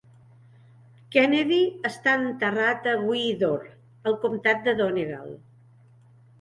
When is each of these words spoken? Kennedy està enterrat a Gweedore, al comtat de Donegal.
Kennedy 1.15 1.59
està 1.91 2.15
enterrat 2.21 2.91
a 2.95 2.95
Gweedore, 3.03 3.71
al 4.13 4.19
comtat 4.27 4.67
de 4.69 4.77
Donegal. 4.85 5.33